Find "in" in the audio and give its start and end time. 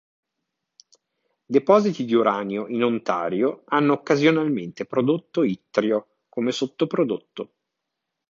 2.65-2.83